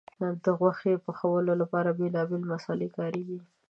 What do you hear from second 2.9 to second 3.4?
کارېږي.